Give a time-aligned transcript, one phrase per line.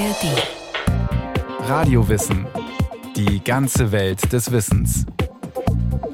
[0.00, 1.68] ARD.
[1.68, 2.46] Radiowissen.
[3.16, 5.04] Die ganze Welt des Wissens.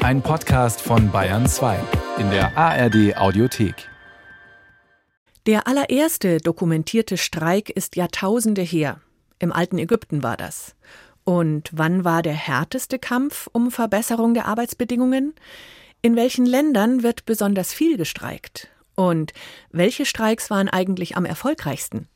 [0.01, 1.79] Ein Podcast von Bayern 2
[2.19, 3.89] in der ARD Audiothek.
[5.47, 9.01] Der allererste dokumentierte Streik ist Jahrtausende her.
[9.39, 10.75] Im alten Ägypten war das.
[11.23, 15.33] Und wann war der härteste Kampf um Verbesserung der Arbeitsbedingungen?
[16.03, 18.69] In welchen Ländern wird besonders viel gestreikt?
[18.97, 19.33] Und
[19.71, 22.09] welche Streiks waren eigentlich am erfolgreichsten?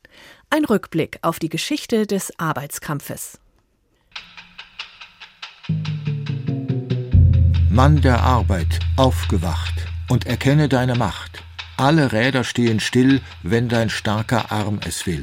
[0.52, 3.38] Ein Rückblick auf die Geschichte des Arbeitskampfes.
[7.70, 9.74] Mann der Arbeit, aufgewacht
[10.08, 11.44] und erkenne deine Macht.
[11.76, 15.22] Alle Räder stehen still, wenn dein starker Arm es will.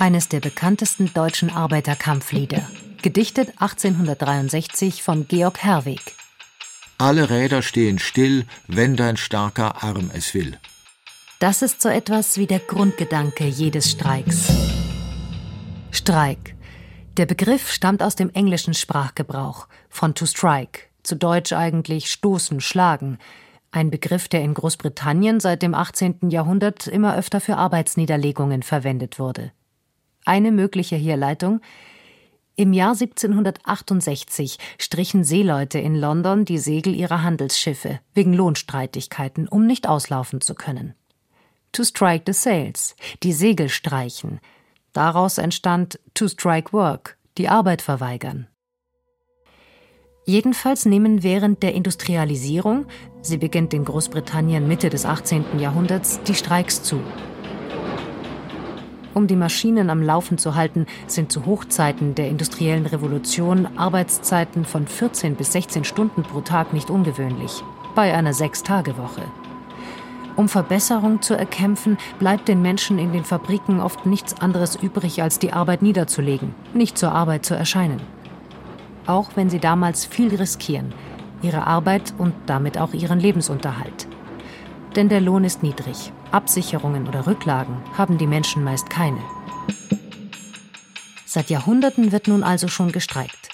[0.00, 2.68] Eines der bekanntesten deutschen Arbeiterkampflieder,
[3.00, 6.16] gedichtet 1863 von Georg Herweg.
[6.98, 10.58] Alle Räder stehen still, wenn dein starker Arm es will.
[11.44, 14.50] Das ist so etwas wie der Grundgedanke jedes Streiks.
[15.90, 16.56] Streik.
[17.18, 23.18] Der Begriff stammt aus dem englischen Sprachgebrauch, von to strike, zu Deutsch eigentlich stoßen, schlagen.
[23.72, 26.30] Ein Begriff, der in Großbritannien seit dem 18.
[26.30, 29.52] Jahrhundert immer öfter für Arbeitsniederlegungen verwendet wurde.
[30.24, 31.60] Eine mögliche Herleitung
[32.56, 39.86] im Jahr 1768 strichen Seeleute in London die Segel ihrer Handelsschiffe wegen Lohnstreitigkeiten, um nicht
[39.86, 40.94] auslaufen zu können.
[41.74, 42.94] To strike the sails,
[43.24, 44.38] die Segel streichen.
[44.92, 48.46] Daraus entstand to strike work, die Arbeit verweigern.
[50.24, 52.86] Jedenfalls nehmen während der Industrialisierung,
[53.22, 55.58] sie beginnt in Großbritannien Mitte des 18.
[55.58, 57.00] Jahrhunderts, die Streiks zu.
[59.12, 64.86] Um die Maschinen am Laufen zu halten, sind zu Hochzeiten der industriellen Revolution Arbeitszeiten von
[64.86, 67.64] 14 bis 16 Stunden pro Tag nicht ungewöhnlich,
[67.96, 69.22] bei einer Sechstagewoche.
[70.36, 75.38] Um Verbesserung zu erkämpfen, bleibt den Menschen in den Fabriken oft nichts anderes übrig, als
[75.38, 78.00] die Arbeit niederzulegen, nicht zur Arbeit zu erscheinen.
[79.06, 80.92] Auch wenn sie damals viel riskieren,
[81.42, 84.08] ihre Arbeit und damit auch ihren Lebensunterhalt.
[84.96, 89.20] Denn der Lohn ist niedrig Absicherungen oder Rücklagen haben die Menschen meist keine.
[91.24, 93.50] Seit Jahrhunderten wird nun also schon gestreikt.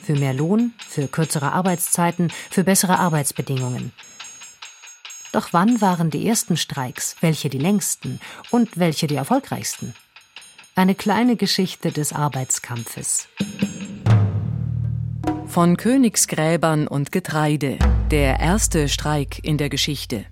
[0.00, 3.92] Für mehr Lohn, für kürzere Arbeitszeiten, für bessere Arbeitsbedingungen.
[5.32, 8.20] Doch wann waren die ersten Streiks, welche die längsten
[8.50, 9.94] und welche die erfolgreichsten?
[10.74, 13.28] Eine kleine Geschichte des Arbeitskampfes.
[15.46, 17.78] Von Königsgräbern und Getreide.
[18.10, 20.24] Der erste Streik in der Geschichte.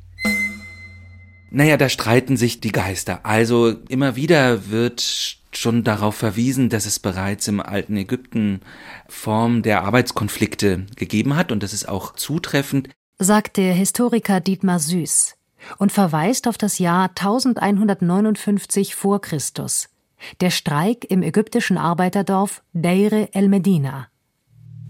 [1.50, 3.24] Naja, da streiten sich die Geister.
[3.24, 8.60] Also immer wieder wird schon darauf verwiesen, dass es bereits im alten Ägypten
[9.08, 12.90] Form der Arbeitskonflikte gegeben hat und das ist auch zutreffend.
[13.20, 15.34] Sagt der Historiker Dietmar Süß
[15.78, 19.88] und verweist auf das Jahr 1159 vor Christus.
[20.40, 24.06] Der Streik im ägyptischen Arbeiterdorf Deire el Medina.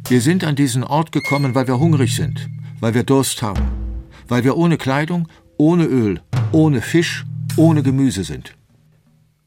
[0.09, 2.51] Wir sind an diesen Ort gekommen, weil wir hungrig sind,
[2.81, 3.67] weil wir Durst haben,
[4.29, 6.21] weil wir ohne Kleidung, ohne Öl,
[6.53, 7.25] ohne Fisch,
[7.57, 8.55] ohne Gemüse sind.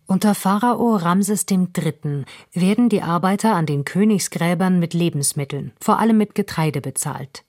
[0.08, 2.26] Unter Pharao Ramses III.
[2.54, 7.44] werden die Arbeiter an den Königsgräbern mit Lebensmitteln, vor allem mit Getreide bezahlt.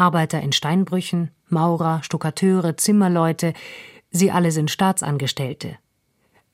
[0.00, 3.52] Arbeiter in Steinbrüchen, Maurer, Stuckateure, Zimmerleute,
[4.10, 5.76] sie alle sind Staatsangestellte.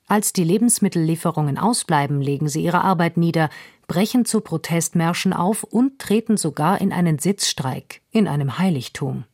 [0.08, 3.48] Als die Lebensmittellieferungen ausbleiben, legen sie ihre Arbeit nieder,
[3.86, 9.24] brechen zu Protestmärschen auf und treten sogar in einen Sitzstreik in einem Heiligtum.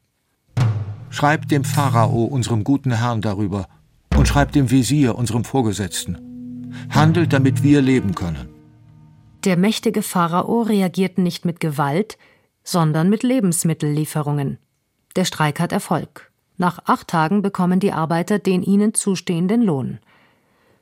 [1.10, 3.66] Schreibt dem Pharao, unserem guten Herrn, darüber
[4.16, 6.72] und schreibt dem Visier, unserem Vorgesetzten.
[6.90, 8.48] Handelt, damit wir leben können.
[9.44, 12.16] Der mächtige Pharao reagiert nicht mit Gewalt,
[12.64, 14.58] sondern mit Lebensmittellieferungen.
[15.16, 16.30] Der Streik hat Erfolg.
[16.56, 19.98] Nach acht Tagen bekommen die Arbeiter den ihnen zustehenden Lohn.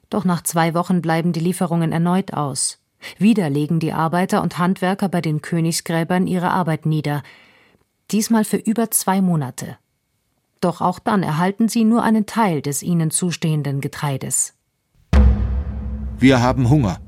[0.08, 2.78] Doch nach zwei Wochen bleiben die Lieferungen erneut aus.
[3.18, 7.22] Wieder legen die Arbeiter und Handwerker bei den Königsgräbern ihre Arbeit nieder.
[8.10, 9.78] Diesmal für über zwei Monate.
[10.60, 14.54] Doch auch dann erhalten sie nur einen Teil des ihnen zustehenden Getreides.
[16.18, 17.00] Wir haben Hunger.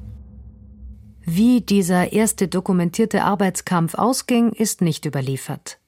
[1.25, 5.79] Wie dieser erste dokumentierte Arbeitskampf ausging, ist nicht überliefert.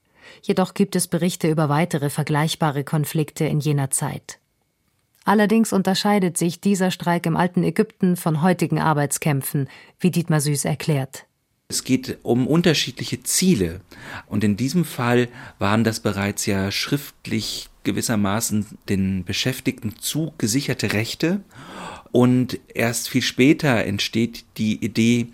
[0.43, 4.39] Jedoch gibt es Berichte über weitere vergleichbare Konflikte in jener Zeit.
[5.25, 11.27] Allerdings unterscheidet sich dieser Streik im alten Ägypten von heutigen Arbeitskämpfen, wie Dietmar Süß erklärt.
[11.69, 13.81] Es geht um unterschiedliche Ziele.
[14.27, 15.29] Und in diesem Fall
[15.59, 21.41] waren das bereits ja schriftlich gewissermaßen den Beschäftigten zugesicherte Rechte.
[22.11, 25.29] Und erst viel später entsteht die Idee,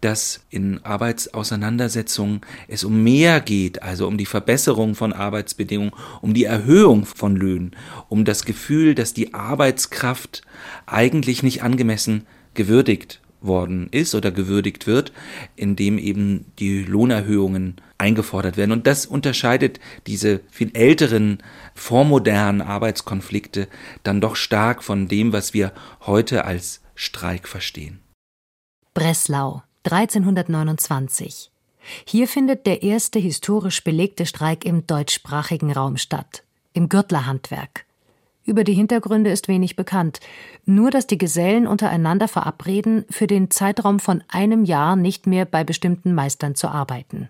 [0.00, 5.92] dass in Arbeitsauseinandersetzungen es um mehr geht, also um die Verbesserung von Arbeitsbedingungen,
[6.22, 7.74] um die Erhöhung von Löhnen,
[8.08, 10.42] um das Gefühl, dass die Arbeitskraft
[10.86, 15.12] eigentlich nicht angemessen gewürdigt worden ist oder gewürdigt wird,
[15.56, 18.72] indem eben die Lohnerhöhungen eingefordert werden.
[18.72, 21.42] Und das unterscheidet diese viel älteren,
[21.74, 23.68] vormodernen Arbeitskonflikte
[24.02, 25.72] dann doch stark von dem, was wir
[26.06, 28.00] heute als Streik verstehen.
[28.94, 31.50] Breslau, 1329.
[32.04, 37.86] Hier findet der erste historisch belegte Streik im deutschsprachigen Raum statt, im Gürtlerhandwerk.
[38.44, 40.20] Über die Hintergründe ist wenig bekannt,
[40.64, 45.62] nur dass die Gesellen untereinander verabreden, für den Zeitraum von einem Jahr nicht mehr bei
[45.62, 47.28] bestimmten Meistern zu arbeiten.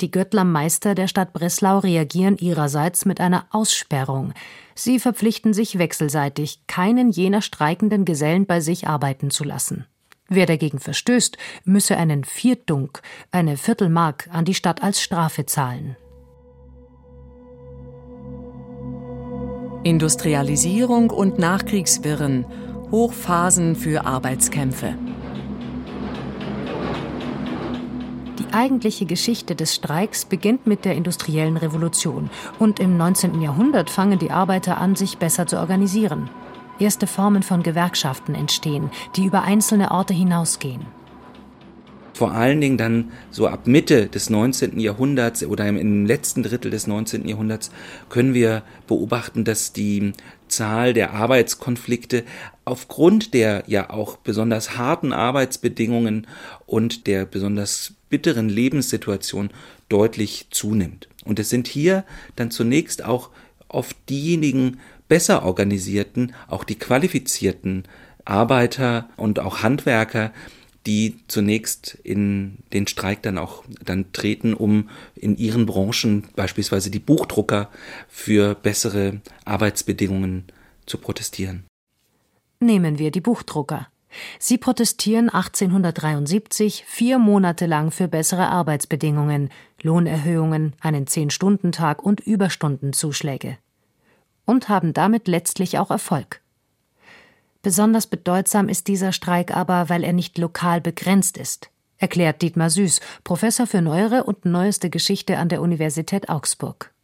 [0.00, 4.34] Die Göttlermeister der Stadt Breslau reagieren ihrerseits mit einer Aussperrung.
[4.74, 9.86] Sie verpflichten sich wechselseitig, keinen jener streikenden Gesellen bei sich arbeiten zu lassen.
[10.28, 15.96] Wer dagegen verstößt, müsse einen Viertunk, eine Viertelmark, an die Stadt als Strafe zahlen.
[19.86, 22.44] Industrialisierung und Nachkriegswirren,
[22.90, 24.94] Hochphasen für Arbeitskämpfe.
[28.40, 33.40] Die eigentliche Geschichte des Streiks beginnt mit der industriellen Revolution und im 19.
[33.40, 36.30] Jahrhundert fangen die Arbeiter an, sich besser zu organisieren.
[36.80, 40.95] Erste Formen von Gewerkschaften entstehen, die über einzelne Orte hinausgehen
[42.16, 44.80] vor allen Dingen dann so ab Mitte des 19.
[44.80, 47.28] Jahrhunderts oder im letzten Drittel des 19.
[47.28, 47.70] Jahrhunderts
[48.08, 50.12] können wir beobachten, dass die
[50.48, 52.24] Zahl der Arbeitskonflikte
[52.64, 56.26] aufgrund der ja auch besonders harten Arbeitsbedingungen
[56.64, 59.50] und der besonders bitteren Lebenssituation
[59.90, 61.08] deutlich zunimmt.
[61.24, 62.04] Und es sind hier
[62.34, 63.28] dann zunächst auch
[63.68, 67.84] oft diejenigen besser organisierten, auch die qualifizierten
[68.24, 70.32] Arbeiter und auch Handwerker,
[70.86, 77.00] die zunächst in den Streik dann auch dann treten, um in ihren Branchen, beispielsweise die
[77.00, 77.68] Buchdrucker,
[78.08, 80.44] für bessere Arbeitsbedingungen
[80.86, 81.64] zu protestieren.
[82.60, 83.88] Nehmen wir die Buchdrucker.
[84.38, 89.50] Sie protestieren 1873 vier Monate lang für bessere Arbeitsbedingungen,
[89.82, 93.58] Lohnerhöhungen, einen Zehn-Stunden-Tag und Überstundenzuschläge.
[94.46, 96.40] Und haben damit letztlich auch Erfolg.
[97.66, 101.68] Besonders bedeutsam ist dieser Streik aber, weil er nicht lokal begrenzt ist,
[101.98, 106.94] erklärt Dietmar Süß, Professor für neuere und neueste Geschichte an der Universität Augsburg.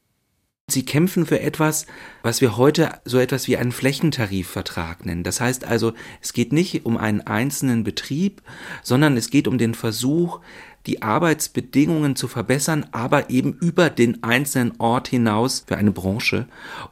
[0.68, 1.86] Sie kämpfen für etwas,
[2.22, 5.24] was wir heute so etwas wie einen Flächentarifvertrag nennen.
[5.24, 8.40] Das heißt also, es geht nicht um einen einzelnen Betrieb,
[8.84, 10.38] sondern es geht um den Versuch,
[10.86, 16.46] die Arbeitsbedingungen zu verbessern, aber eben über den einzelnen Ort hinaus für eine Branche.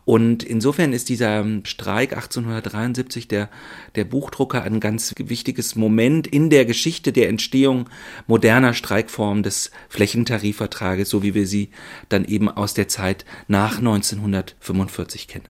[0.04, 3.50] Und insofern ist dieser Streik 1873 der,
[3.94, 7.88] der Buchdrucker ein ganz wichtiges Moment in der Geschichte der Entstehung
[8.26, 11.70] moderner Streikformen des Flächentarifvertrages, so wie wir sie
[12.08, 15.46] dann eben aus der Zeit nach 1945 kennen.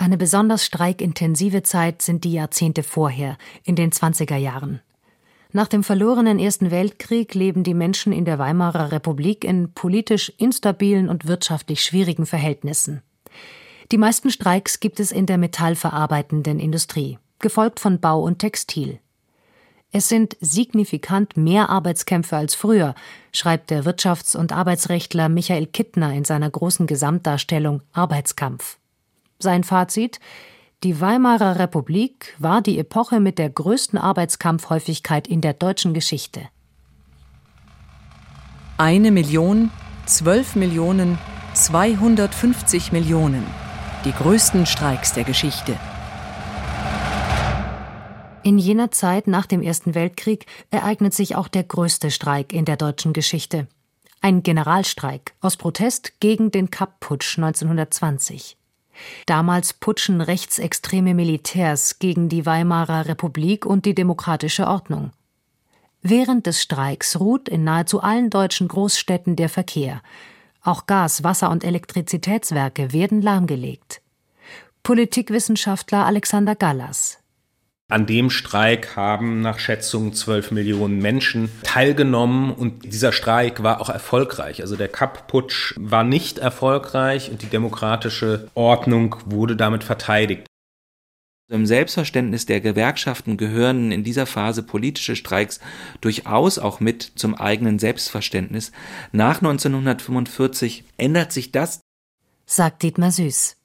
[0.00, 4.80] Eine besonders streikintensive Zeit sind die Jahrzehnte vorher, in den 20er Jahren.
[5.52, 11.08] Nach dem verlorenen Ersten Weltkrieg leben die Menschen in der Weimarer Republik in politisch instabilen
[11.08, 13.02] und wirtschaftlich schwierigen Verhältnissen.
[13.90, 19.00] Die meisten Streiks gibt es in der metallverarbeitenden Industrie, gefolgt von Bau und Textil.
[19.90, 22.94] Es sind signifikant mehr Arbeitskämpfe als früher,
[23.32, 28.78] schreibt der Wirtschafts- und Arbeitsrechtler Michael Kittner in seiner großen Gesamtdarstellung Arbeitskampf.
[29.40, 30.20] Sein Fazit
[30.82, 36.48] die Weimarer Republik war die Epoche mit der größten Arbeitskampfhäufigkeit in der deutschen Geschichte.
[38.78, 39.70] Eine Million,
[40.06, 41.18] zwölf Millionen,
[41.52, 43.44] 250 Millionen.
[44.06, 45.76] Die größten Streiks der Geschichte.
[48.42, 52.78] In jener Zeit nach dem Ersten Weltkrieg ereignet sich auch der größte Streik in der
[52.78, 53.68] deutschen Geschichte.
[54.22, 58.56] Ein Generalstreik aus Protest gegen den Kapp-Putsch 1920.
[59.26, 65.12] Damals putschen rechtsextreme Militärs gegen die Weimarer Republik und die demokratische Ordnung.
[66.02, 70.02] Während des Streiks ruht in nahezu allen deutschen Großstädten der Verkehr.
[70.62, 74.00] Auch Gas-, Wasser- und Elektrizitätswerke werden lahmgelegt.
[74.82, 77.19] Politikwissenschaftler Alexander Gallas
[77.90, 83.90] an dem Streik haben nach Schätzungen zwölf Millionen Menschen teilgenommen und dieser Streik war auch
[83.90, 84.62] erfolgreich.
[84.62, 90.46] Also der Kapp-Putsch war nicht erfolgreich und die demokratische Ordnung wurde damit verteidigt.
[91.48, 95.58] Im Selbstverständnis der Gewerkschaften gehören in dieser Phase politische Streiks
[96.00, 98.70] durchaus auch mit zum eigenen Selbstverständnis.
[99.10, 101.80] Nach 1945 ändert sich das
[102.50, 103.59] sagt Dietmar Süß.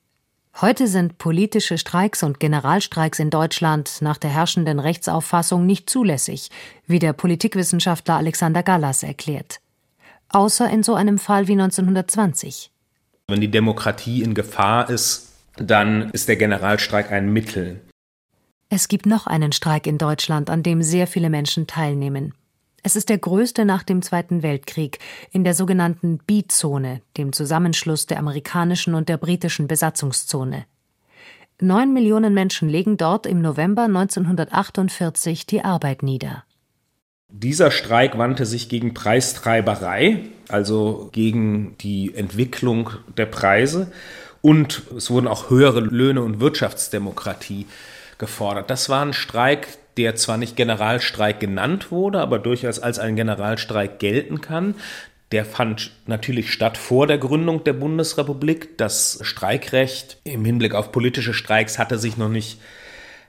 [0.62, 6.50] Heute sind politische Streiks und Generalstreiks in Deutschland nach der herrschenden Rechtsauffassung nicht zulässig,
[6.88, 9.60] wie der Politikwissenschaftler Alexander Gallas erklärt.
[10.30, 12.72] Außer in so einem Fall wie 1920.
[13.28, 17.82] Wenn die Demokratie in Gefahr ist, dann ist der Generalstreik ein Mittel.
[18.70, 22.34] Es gibt noch einen Streik in Deutschland, an dem sehr viele Menschen teilnehmen.
[22.86, 25.00] Es ist der größte nach dem Zweiten Weltkrieg
[25.32, 30.68] in der sogenannten B-Zone, dem Zusammenschluss der amerikanischen und der britischen Besatzungszone.
[31.60, 36.44] Neun Millionen Menschen legen dort im November 1948 die Arbeit nieder.
[37.28, 43.92] Dieser Streik wandte sich gegen Preistreiberei, also gegen die Entwicklung der Preise,
[44.44, 47.66] und es wurden auch höhere Löhne und Wirtschaftsdemokratie
[48.18, 48.70] gefordert.
[48.70, 49.68] Das war ein Streik,
[49.98, 54.76] der zwar nicht Generalstreik genannt wurde, aber durchaus als ein Generalstreik gelten kann.
[55.32, 58.78] Der fand natürlich statt vor der Gründung der Bundesrepublik.
[58.78, 62.60] Das Streikrecht im Hinblick auf politische Streiks hatte sich noch nicht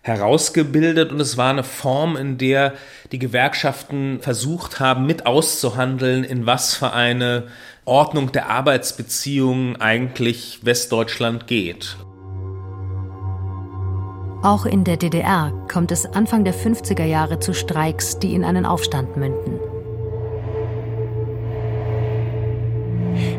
[0.03, 2.75] herausgebildet und es war eine Form, in der
[3.11, 7.49] die Gewerkschaften versucht haben, mit auszuhandeln, in was für eine
[7.85, 11.97] Ordnung der Arbeitsbeziehungen eigentlich Westdeutschland geht.
[14.47, 18.65] Auch in der DDR kommt es Anfang der 50er Jahre zu Streiks, die in einen
[18.65, 19.59] Aufstand münden.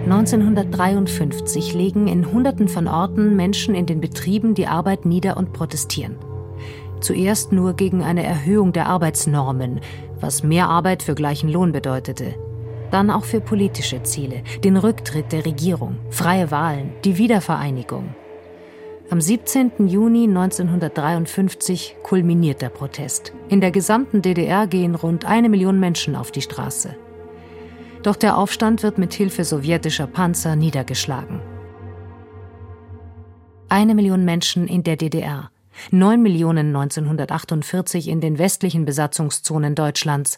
[0.04, 6.18] 1953 legen in Hunderten von Orten Menschen in den Betrieben die Arbeit nieder und protestieren.
[7.00, 9.80] Zuerst nur gegen eine Erhöhung der Arbeitsnormen,
[10.20, 12.36] was mehr Arbeit für gleichen Lohn bedeutete.
[12.92, 18.14] Dann auch für politische Ziele, den Rücktritt der Regierung, freie Wahlen, die Wiedervereinigung.
[19.10, 19.88] Am 17.
[19.88, 23.32] Juni 1953 kulminiert der Protest.
[23.48, 26.94] In der gesamten DDR gehen rund eine Million Menschen auf die Straße.
[28.04, 31.40] Doch der Aufstand wird mit Hilfe sowjetischer Panzer niedergeschlagen.
[33.70, 35.52] Eine Million Menschen in der DDR,
[35.90, 40.38] neun Millionen 1948 in den westlichen Besatzungszonen Deutschlands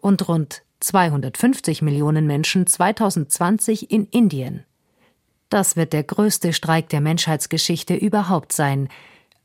[0.00, 4.64] und rund 250 Millionen Menschen 2020 in Indien.
[5.50, 8.88] Das wird der größte Streik der Menschheitsgeschichte überhaupt sein.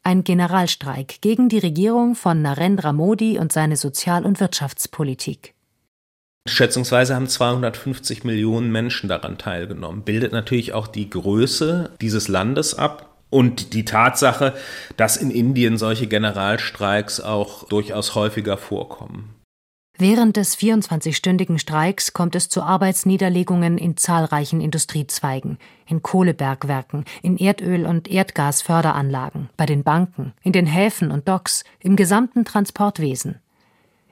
[0.03, 5.55] Ein Generalstreik gegen die Regierung von Narendra Modi und seine Sozial- und Wirtschaftspolitik.
[6.47, 10.03] Schätzungsweise haben 250 Millionen Menschen daran teilgenommen.
[10.03, 14.53] Bildet natürlich auch die Größe dieses Landes ab und die Tatsache,
[14.95, 19.34] dass in Indien solche Generalstreiks auch durchaus häufiger vorkommen.
[19.97, 27.85] Während des 24-stündigen Streiks kommt es zu Arbeitsniederlegungen in zahlreichen Industriezweigen, in Kohlebergwerken, in Erdöl-
[27.85, 33.39] und Erdgasförderanlagen, bei den Banken, in den Häfen und Docks, im gesamten Transportwesen.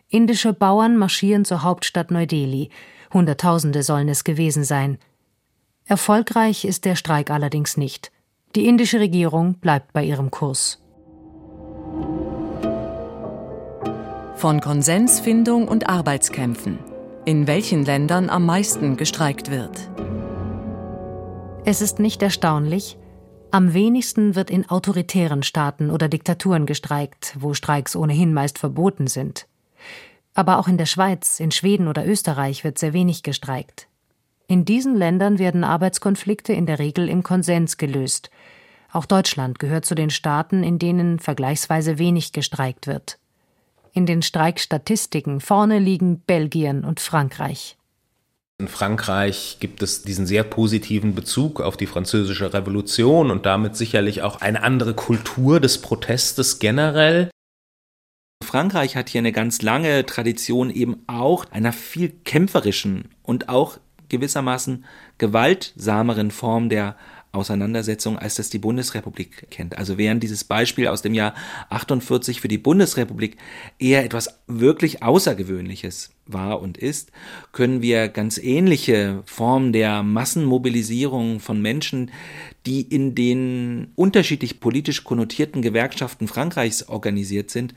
[0.08, 2.70] Indische Bauern marschieren zur Hauptstadt Neu-Delhi.
[3.12, 5.00] Hunderttausende sollen es gewesen sein.
[5.86, 8.12] Erfolgreich ist der Streik allerdings nicht.
[8.56, 10.83] Die indische Regierung bleibt bei ihrem Kurs.
[14.44, 16.78] Von Konsensfindung und Arbeitskämpfen.
[17.24, 19.90] In welchen Ländern am meisten gestreikt wird.
[21.64, 22.98] Es ist nicht erstaunlich,
[23.52, 29.48] am wenigsten wird in autoritären Staaten oder Diktaturen gestreikt, wo Streiks ohnehin meist verboten sind.
[30.34, 33.88] Aber auch in der Schweiz, in Schweden oder Österreich wird sehr wenig gestreikt.
[34.48, 38.30] In diesen Ländern werden Arbeitskonflikte in der Regel im Konsens gelöst.
[38.92, 43.20] Auch Deutschland gehört zu den Staaten, in denen vergleichsweise wenig gestreikt wird.
[43.94, 47.78] In den Streikstatistiken vorne liegen Belgien und Frankreich.
[48.60, 54.24] In Frankreich gibt es diesen sehr positiven Bezug auf die französische Revolution und damit sicherlich
[54.24, 57.30] auch eine andere Kultur des Protestes generell.
[58.44, 63.78] Frankreich hat hier eine ganz lange Tradition eben auch einer viel kämpferischen und auch
[64.10, 64.86] gewissermaßen
[65.18, 66.96] gewaltsameren Form der
[67.34, 69.76] Auseinandersetzung, als das die Bundesrepublik kennt.
[69.78, 71.34] Also während dieses Beispiel aus dem Jahr
[71.70, 73.38] 48 für die Bundesrepublik
[73.80, 77.12] eher etwas wirklich Außergewöhnliches war und ist,
[77.52, 82.12] können wir ganz ähnliche Formen der Massenmobilisierung von Menschen,
[82.68, 87.74] die in den unterschiedlich politisch konnotierten Gewerkschaften Frankreichs organisiert sind,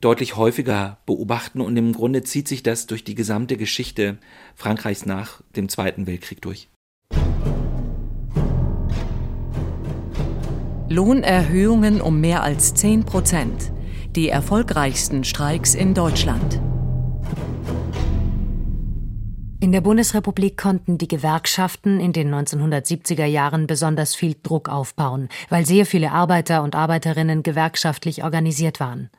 [0.00, 4.18] deutlich häufiger beobachten und im Grunde zieht sich das durch die gesamte Geschichte
[4.54, 6.68] Frankreichs nach dem Zweiten Weltkrieg durch.
[10.96, 13.70] Lohnerhöhungen um mehr als 10 Prozent.
[14.12, 16.58] Die erfolgreichsten Streiks in Deutschland.
[19.60, 25.66] In der Bundesrepublik konnten die Gewerkschaften in den 1970er Jahren besonders viel Druck aufbauen, weil
[25.66, 29.10] sehr viele Arbeiter und Arbeiterinnen gewerkschaftlich organisiert waren.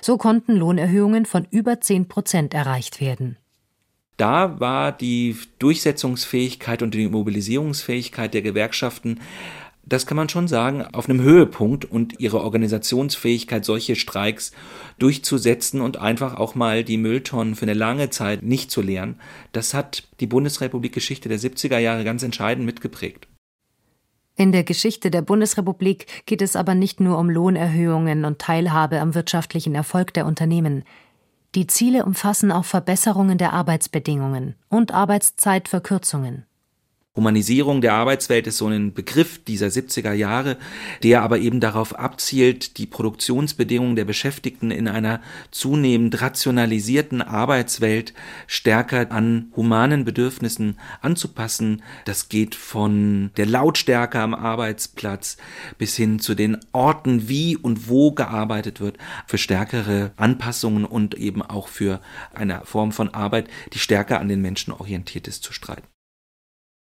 [0.00, 3.36] So konnten Lohnerhöhungen von über 10 Prozent erreicht werden.
[4.16, 9.20] Da war die Durchsetzungsfähigkeit und die Mobilisierungsfähigkeit der Gewerkschaften
[9.86, 14.52] das kann man schon sagen, auf einem Höhepunkt und ihre Organisationsfähigkeit, solche Streiks
[14.98, 19.20] durchzusetzen und einfach auch mal die Mülltonnen für eine lange Zeit nicht zu leeren,
[19.52, 23.28] das hat die Bundesrepublik-Geschichte der 70er Jahre ganz entscheidend mitgeprägt.
[24.36, 29.14] In der Geschichte der Bundesrepublik geht es aber nicht nur um Lohnerhöhungen und Teilhabe am
[29.14, 30.82] wirtschaftlichen Erfolg der Unternehmen.
[31.54, 36.46] Die Ziele umfassen auch Verbesserungen der Arbeitsbedingungen und Arbeitszeitverkürzungen.
[37.16, 40.56] Humanisierung der Arbeitswelt ist so ein Begriff dieser 70er Jahre,
[41.04, 45.20] der aber eben darauf abzielt, die Produktionsbedingungen der Beschäftigten in einer
[45.52, 48.14] zunehmend rationalisierten Arbeitswelt
[48.48, 51.84] stärker an humanen Bedürfnissen anzupassen.
[52.04, 55.36] Das geht von der Lautstärke am Arbeitsplatz
[55.78, 61.42] bis hin zu den Orten, wie und wo gearbeitet wird, für stärkere Anpassungen und eben
[61.42, 62.00] auch für
[62.32, 65.93] eine Form von Arbeit, die stärker an den Menschen orientiert ist, zu streiten.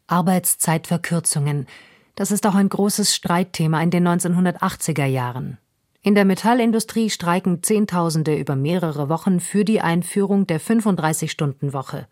[0.07, 1.67] Arbeitszeitverkürzungen.
[2.15, 5.59] Das ist auch ein großes Streitthema in den 1980er Jahren.
[6.03, 12.07] In der Metallindustrie streiken Zehntausende über mehrere Wochen für die Einführung der 35-Stunden-Woche.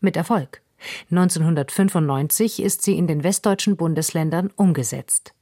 [0.00, 0.62] Mit Erfolg.
[1.10, 5.32] 1995 ist sie in den westdeutschen Bundesländern umgesetzt.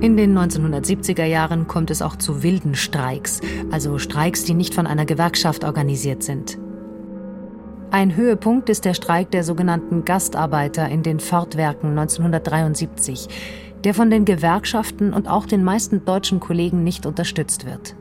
[0.00, 3.40] In den 1970er Jahren kommt es auch zu wilden Streiks,
[3.70, 6.58] also Streiks, die nicht von einer Gewerkschaft organisiert sind.
[7.92, 13.28] Ein Höhepunkt ist der Streik der sogenannten Gastarbeiter in den Fortwerken 1973,
[13.84, 17.94] der von den Gewerkschaften und auch den meisten deutschen Kollegen nicht unterstützt wird.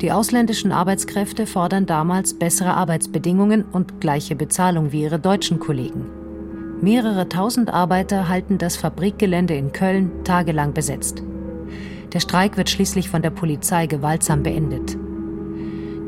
[0.00, 6.06] Die ausländischen Arbeitskräfte fordern damals bessere Arbeitsbedingungen und gleiche Bezahlung wie ihre deutschen Kollegen.
[6.80, 11.22] Mehrere tausend Arbeiter halten das Fabrikgelände in Köln tagelang besetzt.
[12.14, 14.96] Der Streik wird schließlich von der Polizei gewaltsam beendet.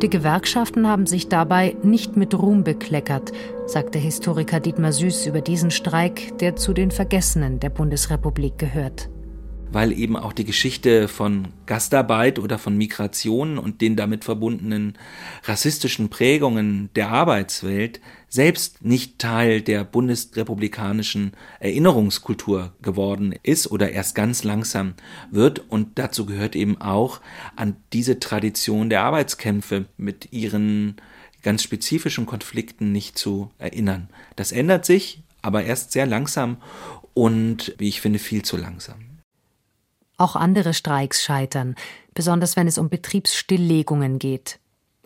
[0.03, 3.33] Die Gewerkschaften haben sich dabei nicht mit Ruhm bekleckert,
[3.67, 9.09] sagte Historiker Dietmar Süß über diesen Streik, der zu den Vergessenen der Bundesrepublik gehört
[9.77, 14.97] weil eben auch die Geschichte von Gastarbeit oder von Migration und den damit verbundenen
[15.45, 24.45] rassistischen Prägungen der Arbeitswelt selbst nicht Teil der bundesrepublikanischen Erinnerungskultur geworden ist oder erst ganz
[24.45, 24.95] langsam
[25.31, 25.63] wird.
[25.69, 27.21] Und dazu gehört eben auch
[27.55, 30.97] an diese Tradition der Arbeitskämpfe mit ihren
[31.43, 34.09] ganz spezifischen Konflikten nicht zu erinnern.
[34.37, 36.57] Das ändert sich, aber erst sehr langsam
[37.13, 39.06] und, wie ich finde, viel zu langsam.
[40.19, 41.75] Auch andere Streiks scheitern,
[42.15, 44.59] besonders wenn es um Betriebsstilllegungen geht.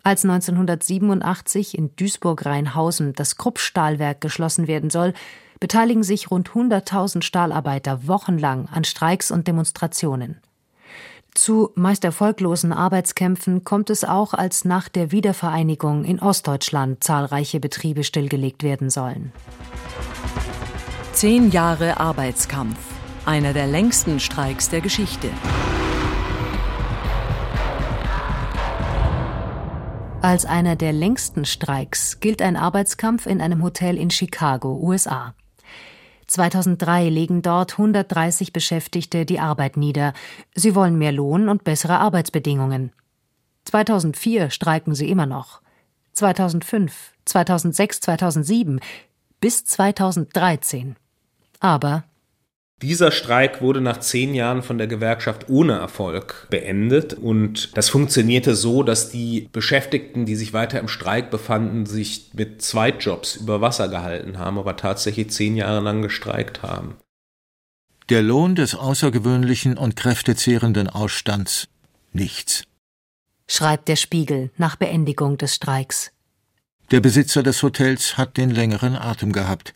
[0.03, 5.13] Als 1987 in Duisburg-Rheinhausen das Krupp-Stahlwerk geschlossen werden soll,
[5.59, 10.41] beteiligen sich rund 100.000 Stahlarbeiter wochenlang an Streiks und Demonstrationen.
[11.35, 18.03] Zu meist erfolglosen Arbeitskämpfen kommt es auch, als nach der Wiedervereinigung in Ostdeutschland zahlreiche Betriebe
[18.03, 19.31] stillgelegt werden sollen.
[21.13, 25.29] Zehn Jahre Arbeitskampf einer der längsten Streiks der Geschichte.
[30.21, 35.33] Als einer der längsten Streiks gilt ein Arbeitskampf in einem Hotel in Chicago, USA.
[36.27, 40.13] 2003 legen dort 130 Beschäftigte die Arbeit nieder.
[40.55, 42.91] Sie wollen mehr Lohn und bessere Arbeitsbedingungen.
[43.65, 45.61] 2004 streiken sie immer noch.
[46.13, 48.79] 2005, 2006, 2007
[49.39, 50.95] bis 2013.
[51.59, 52.03] Aber
[52.81, 58.55] dieser Streik wurde nach zehn Jahren von der Gewerkschaft ohne Erfolg beendet und das funktionierte
[58.55, 63.87] so, dass die Beschäftigten, die sich weiter im Streik befanden, sich mit Zweitjobs über Wasser
[63.87, 66.95] gehalten haben, aber tatsächlich zehn Jahre lang gestreikt haben.
[68.09, 71.67] Der Lohn des außergewöhnlichen und kräftezehrenden Ausstands
[72.13, 72.63] nichts.
[73.47, 76.11] Schreibt der Spiegel nach Beendigung des Streiks.
[76.89, 79.73] Der Besitzer des Hotels hat den längeren Atem gehabt.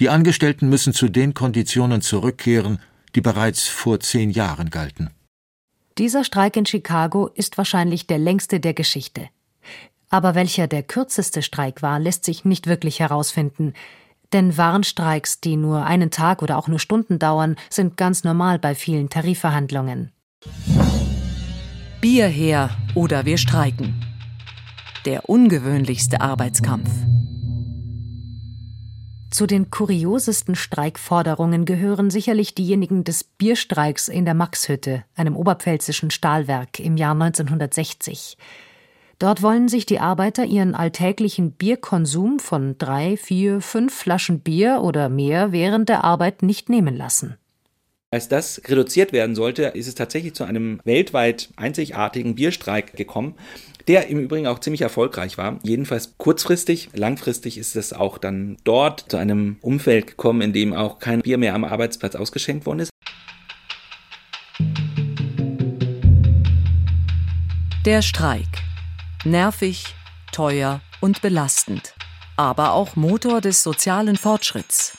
[0.00, 2.78] Die Angestellten müssen zu den Konditionen zurückkehren,
[3.14, 5.10] die bereits vor zehn Jahren galten.
[5.98, 9.28] Dieser Streik in Chicago ist wahrscheinlich der längste der Geschichte.
[10.10, 13.74] Aber welcher der kürzeste Streik war, lässt sich nicht wirklich herausfinden.
[14.32, 18.74] Denn Warnstreiks, die nur einen Tag oder auch nur Stunden dauern, sind ganz normal bei
[18.74, 20.10] vielen Tarifverhandlungen.
[22.00, 24.04] Bier her oder wir streiken.
[25.06, 26.90] Der ungewöhnlichste Arbeitskampf.
[29.34, 36.78] Zu den kuriosesten Streikforderungen gehören sicherlich diejenigen des Bierstreiks in der Maxhütte, einem oberpfälzischen Stahlwerk,
[36.78, 38.38] im Jahr 1960.
[39.18, 45.08] Dort wollen sich die Arbeiter ihren alltäglichen Bierkonsum von drei, vier, fünf Flaschen Bier oder
[45.08, 47.36] mehr während der Arbeit nicht nehmen lassen.
[48.14, 53.34] Als das reduziert werden sollte, ist es tatsächlich zu einem weltweit einzigartigen Bierstreik gekommen,
[53.88, 55.58] der im Übrigen auch ziemlich erfolgreich war.
[55.64, 61.00] Jedenfalls kurzfristig, langfristig ist es auch dann dort zu einem Umfeld gekommen, in dem auch
[61.00, 62.90] kein Bier mehr am Arbeitsplatz ausgeschenkt worden ist.
[67.84, 68.46] Der Streik.
[69.24, 69.86] Nervig,
[70.30, 71.94] teuer und belastend,
[72.36, 74.96] aber auch Motor des sozialen Fortschritts.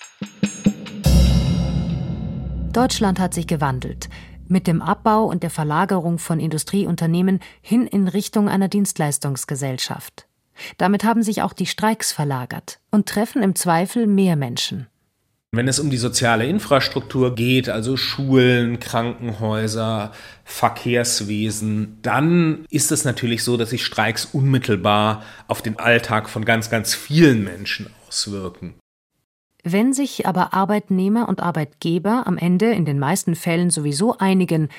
[2.75, 4.09] Deutschland hat sich gewandelt.
[4.49, 10.27] Mit dem Abbau und der Verlagerung von Industrieunternehmen hin in Richtung einer Dienstleistungsgesellschaft.
[10.77, 14.87] Damit haben sich auch die Streiks verlagert und treffen im Zweifel mehr Menschen.
[15.53, 20.11] Wenn es um die soziale Infrastruktur geht, also Schulen, Krankenhäuser,
[20.43, 26.69] Verkehrswesen, dann ist es natürlich so, dass sich Streiks unmittelbar auf den Alltag von ganz,
[26.69, 28.75] ganz vielen Menschen auswirken.
[29.67, 34.69] Wenn sich aber Arbeitnehmer und Arbeitgeber am Ende in den meisten Fällen sowieso einigen,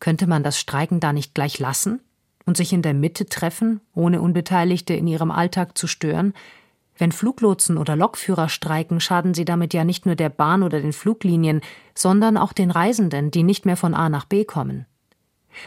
[0.00, 2.00] könnte man das Streiken da nicht gleich lassen
[2.44, 6.34] und sich in der Mitte treffen, ohne Unbeteiligte in ihrem Alltag zu stören?
[6.98, 10.92] Wenn Fluglotsen oder Lokführer streiken, schaden sie damit ja nicht nur der Bahn oder den
[10.92, 11.62] Fluglinien,
[11.94, 14.84] sondern auch den Reisenden, die nicht mehr von A nach B kommen.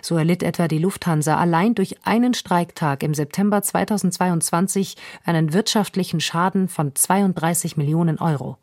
[0.04, 6.68] So erlitt etwa die Lufthansa allein durch einen Streiktag im September 2022 einen wirtschaftlichen Schaden
[6.68, 8.60] von 32 Millionen Euro.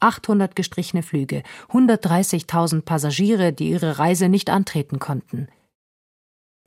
[0.00, 5.48] 800 gestrichene Flüge, 130.000 Passagiere, die ihre Reise nicht antreten konnten.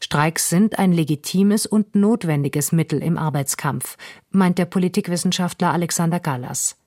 [0.01, 3.97] Streiks sind ein legitimes und notwendiges Mittel im Arbeitskampf,
[4.31, 6.77] meint der Politikwissenschaftler Alexander Gallas.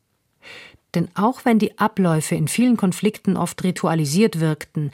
[0.94, 4.90] Denn auch wenn die Abläufe in vielen Konflikten oft ritualisiert wirkten,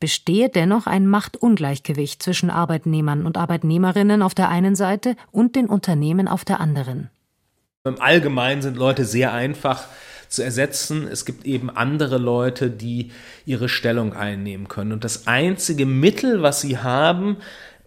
[0.00, 6.26] bestehe dennoch ein Machtungleichgewicht zwischen Arbeitnehmern und Arbeitnehmerinnen auf der einen Seite und den Unternehmen
[6.26, 7.10] auf der anderen.
[7.84, 9.86] Im Allgemeinen sind Leute sehr einfach
[10.30, 11.06] zu ersetzen.
[11.06, 13.10] Es gibt eben andere Leute, die
[13.44, 14.92] ihre Stellung einnehmen können.
[14.92, 17.36] Und das einzige Mittel, was sie haben,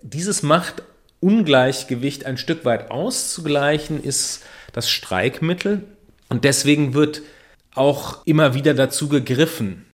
[0.01, 5.83] dieses Machtungleichgewicht ein Stück weit auszugleichen, ist das Streikmittel.
[6.29, 7.21] Und deswegen wird
[7.73, 9.85] auch immer wieder dazu gegriffen.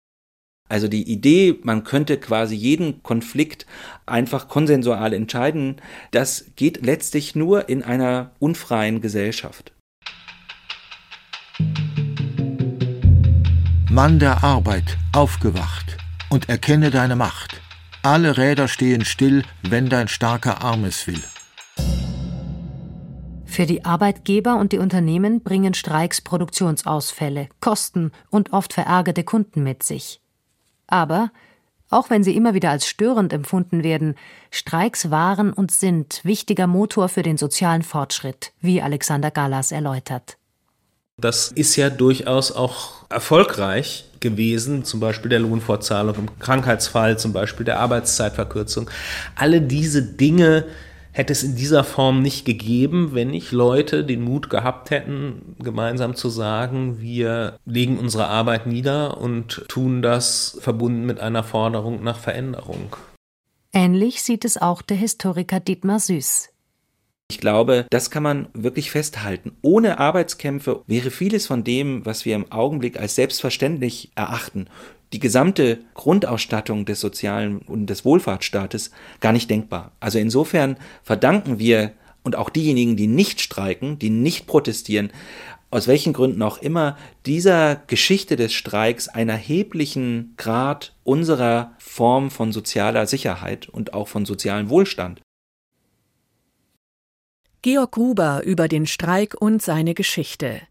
[0.67, 3.65] Also die Idee, man könnte quasi jeden Konflikt
[4.05, 5.77] einfach konsensual entscheiden,
[6.11, 9.71] das geht letztlich nur in einer unfreien Gesellschaft.
[13.91, 15.97] Mann der Arbeit, aufgewacht
[16.29, 17.59] und erkenne deine Macht.
[18.03, 21.23] Alle Räder stehen still, wenn dein starker Arm es will.
[23.45, 29.81] Für die Arbeitgeber und die Unternehmen bringen Streiks Produktionsausfälle, Kosten und oft verärgerte Kunden mit
[29.81, 30.21] sich.
[30.85, 31.31] Aber,
[31.89, 34.13] auch wenn sie immer wieder als störend empfunden werden,
[34.51, 40.38] Streiks waren und sind wichtiger Motor für den sozialen Fortschritt, wie Alexander Gallas erläutert.
[41.21, 47.65] Das ist ja durchaus auch erfolgreich gewesen, zum Beispiel der Lohnfortzahlung im Krankheitsfall, zum Beispiel
[47.65, 48.89] der Arbeitszeitverkürzung.
[49.35, 50.65] Alle diese Dinge
[51.11, 56.15] hätte es in dieser Form nicht gegeben, wenn nicht Leute den Mut gehabt hätten, gemeinsam
[56.15, 62.19] zu sagen, wir legen unsere Arbeit nieder und tun das verbunden mit einer Forderung nach
[62.19, 62.95] Veränderung.
[63.73, 66.48] Ähnlich sieht es auch der Historiker Dietmar Süß.
[67.31, 69.51] Ich glaube, das kann man wirklich festhalten.
[69.61, 74.65] Ohne Arbeitskämpfe wäre vieles von dem, was wir im Augenblick als selbstverständlich erachten,
[75.13, 79.91] die gesamte Grundausstattung des sozialen und des Wohlfahrtsstaates gar nicht denkbar.
[79.99, 85.11] Also insofern verdanken wir und auch diejenigen, die nicht streiken, die nicht protestieren,
[85.71, 92.51] aus welchen Gründen auch immer, dieser Geschichte des Streiks einen erheblichen Grad unserer Form von
[92.51, 95.21] sozialer Sicherheit und auch von sozialem Wohlstand.
[97.61, 100.61] Georg Gruber über den Streik und seine Geschichte.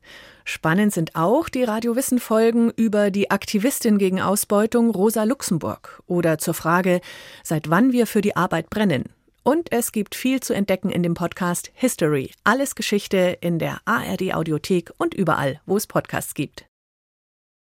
[0.45, 7.03] Spannend sind auch die Radiowissen-Folgen über die Aktivistin gegen Ausbeutung Rosa Luxemburg oder zur Frage,
[7.45, 9.11] seit wann wir für die Arbeit brennen.
[9.43, 12.31] Und es gibt viel zu entdecken in dem Podcast History.
[12.45, 16.68] Alles Geschichte in der ARD Audiothek und überall, wo es Podcasts gibt.